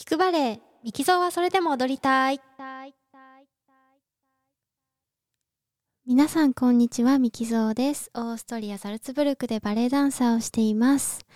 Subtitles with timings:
[0.00, 2.40] 聞くバレエミキゾーはそれでも踊りたい。
[6.06, 8.10] 皆さんこんにちはミキゾーです。
[8.14, 11.26] オーストリアザルツブルクでバレエダンサーをしています。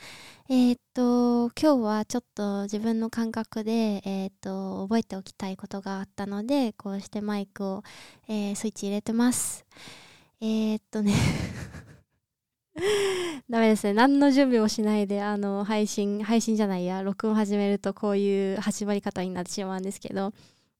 [0.49, 7.83] えー、っと今日はちょっと自分の感覚で、えー、っと覚えておきたいことがあったのでこうしてマイクを、
[8.29, 9.67] えー、スイッチ入れてます。
[10.41, 11.13] えー、っとね
[13.49, 13.93] ダメですね。
[13.93, 20.33] 何の準備もしないで、あの、配信、配信じゃないや、録音始めるとこういう始まり方になってしまうんですけど、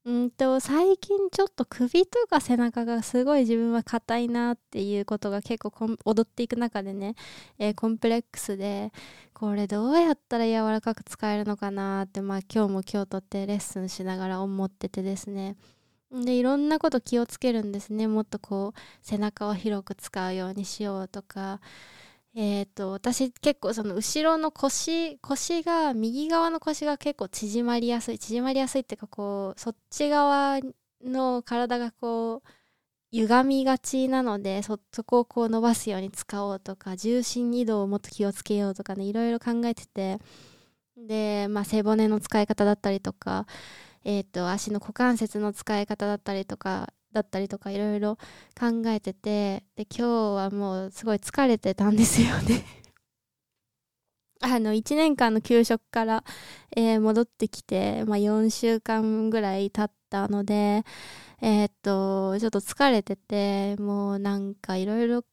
[0.05, 7.15] うんと、最近ちょっと首とか背中がすごい自分は硬いなっていうことが結構踊っていく中でね、
[7.57, 8.91] えー、コンプレックスで、
[9.33, 15.55] これどうやったら柔らかく使えるのかなって、まあ今日も今日とってレッスンしながら思っててですね、
[16.11, 18.07] でいろんなこと気をつけるんですね。
[18.07, 21.59] もっとこう背中を広く使うようにしようとか。
[22.35, 28.19] えっ、ー、と私結構その後ろの腰腰が右側の腰が結構縮まりやすい。
[28.19, 30.59] 縮まりやすいっていうかこうそっち側
[31.03, 32.49] の体がこう
[33.11, 40.19] 歪みがちなのでそこをこう伸ばすように使おうとか重心移動をもっと気をつけようとかねいろいろ考えてて。
[40.97, 43.45] でまあ背骨の使い方だったりとか
[44.05, 48.17] えーと、足の股関節の使い方だったりとかだったりとかいろいろ
[48.57, 50.03] 考えててで今日
[50.35, 52.63] はもうすごい疲れてたんですよね。
[54.41, 56.23] あの1年間の休職から、
[56.75, 60.83] えー、戻ってきて、まあ、4週間ぐらい経ったので
[61.41, 65.23] えっ、とちょっと疲れててもうなんかいろいろ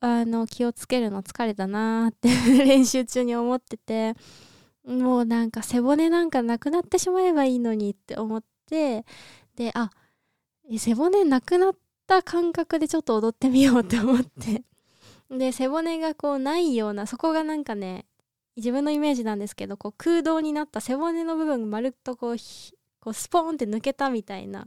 [0.00, 2.28] あの気をつけるの疲れたなーって
[2.64, 4.14] 練習中に思ってて
[4.86, 9.04] もうなんか背骨なんかなくなってしまえばいいのにって思って
[9.56, 9.90] であ
[10.78, 14.62] 背骨なくなった感覚でちょっと踊ってみようって思って。
[15.30, 18.06] で背骨がこうないようなそこがなんかね
[18.56, 22.36] 自分のイメージなんですけどこう空洞になった背骨の部分がまるっとこう
[23.00, 24.66] こうスポーンって抜けたみたいな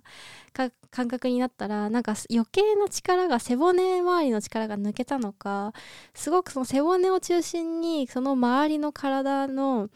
[0.91, 5.73] 感覚になったらなんか余計な力が背骨周りの力が抜けたのか
[6.13, 9.89] すごくその背骨を中心にその周りの体の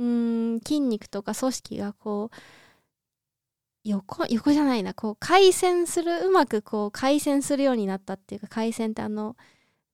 [0.00, 2.36] うん筋肉とか組織がこう
[3.84, 9.36] 横横じゃないなこう回旋するうまくこう回旋するようになったっていうか回旋ってあの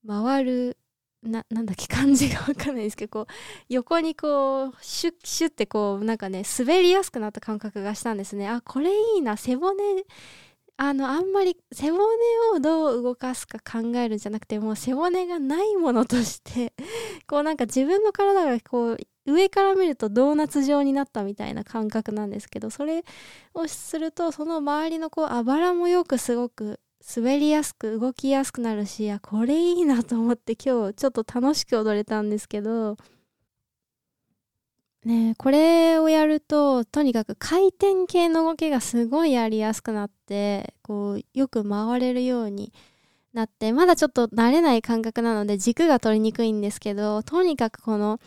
[0.06, 0.78] 回る
[1.24, 3.32] ななんだっけ漢字が分かんないですけどこう
[3.68, 8.48] 横にこうシュッシュッってこうなんかね滑りやすくなった感覚がしたんですね。
[8.48, 9.74] あこれいいな背骨
[10.76, 12.04] あのあんまり背骨
[12.54, 16.74] をどう動かすか考えるんじゃなくてもう背骨がないものとして
[17.26, 23.04] こうなんか自分の体がこう上から見るとドーナツ状になったみたいな感覚なんですけどそれ
[23.54, 26.80] をするとその周りのこうあばらもよくすごく
[27.16, 32.96] 滑りやすく動きやすくなるしあこれいいなと思って今日ちょっと楽しく踊れたんですけど
[35.04, 42.72] ねこれをやるととにかく回転系の動きがすごいやりやすくなってこうよく回れるように
[43.32, 48.18] なってまだちょっと慣れない感覚なので軸が取りにくいんですけどとにかくこの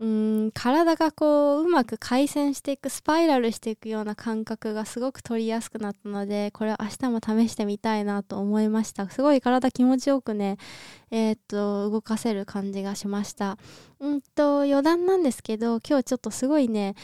[0.00, 9.10] うん体がこううまく回旋していくスパイラルしていくような感覚がすごく取りやすくなったのでこれは明日も試してみたいなと思いました。
[9.10, 10.56] すごい体気持ちよくね
[11.10, 13.58] えー、っと動かせる感じがしました。
[14.06, 16.94] んと余談なんですけど今日ちょっとすごいね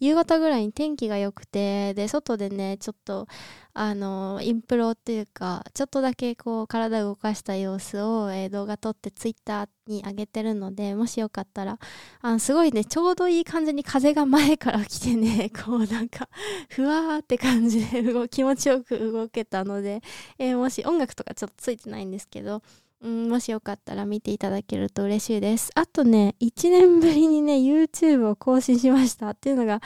[0.00, 3.26] 夕方ぐらいに天気が良くてで外でねちょっと
[3.74, 11.78] あのインプロっていうかちょっとだけこう体を動かした様子を、えー、動画撮ってツイッターに上げてるのでもしよかったら
[12.22, 16.30] あのすごいねちょうどいい感じに風が前から来てね こうなんか
[16.70, 20.00] ふわーって感じで気持ちよく動けたので、
[20.38, 22.62] えー、もし音楽とかちょっとついてないんですけど
[23.02, 25.70] うん、もしよかったら見ていただけると嬉しいです。
[25.74, 29.82] あとね、1年ぶりにね、YouTube を更新しましたっていうのが、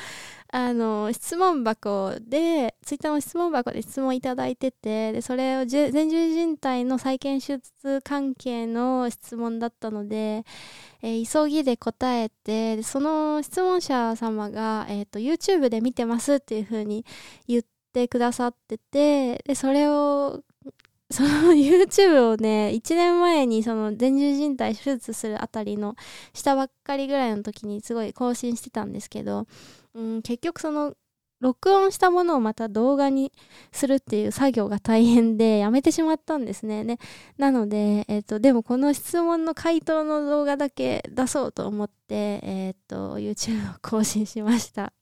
[0.52, 10.44] あの、質問箱で、Twitter の質問箱で質問いただいてて、で、それを前十字靭帯の再建手術関係の質問だったので、
[11.02, 17.04] えー、急ぎで答えて、その質問者様が、えっ、ー、と、YouTube で見てますっていう風に
[17.48, 17.62] 言っ
[17.92, 20.42] てくださってて、で、それを
[21.10, 25.96] その YouTube をね、 1年前にその前十字靭帯手術するあたりの
[26.32, 29.46] したばっかりぐらいの時にすごい更新してたんですけど、
[29.94, 30.94] うん、結局その
[31.40, 33.32] 録音したものをまた動画に
[33.72, 36.84] するっていう作業が大変でやめてしまったんですね。
[36.84, 36.98] ね
[37.38, 44.92] なので、え、ー、と、でもこの質問の回答の動画だけ出そうと思って、えー、っと YouTube を更新しました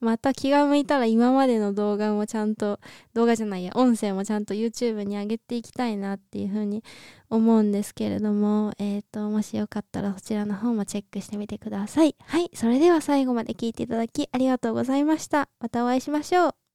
[0.00, 2.80] また気が向いたら今までの動画もちゃんと
[3.12, 6.82] 動画じゃないや音声もちゃんと YouTube に上げていきたいなっていうふうに
[7.30, 12.16] 思うんですけれども、えー、っともしよかったらそちらの方もチェックしてみてください。
[12.24, 15.48] はいそれでは最後まで聞いていただきありがとうございました。
[15.60, 16.67] またお会いしましょう。